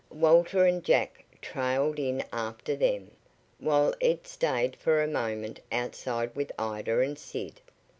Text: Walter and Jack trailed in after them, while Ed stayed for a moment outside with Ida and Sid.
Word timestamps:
Walter 0.09 0.65
and 0.65 0.83
Jack 0.83 1.23
trailed 1.43 1.99
in 1.99 2.23
after 2.33 2.75
them, 2.75 3.11
while 3.59 3.93
Ed 4.01 4.25
stayed 4.25 4.75
for 4.77 4.99
a 5.03 5.07
moment 5.07 5.59
outside 5.71 6.35
with 6.35 6.51
Ida 6.57 7.01
and 7.01 7.19
Sid. 7.19 7.61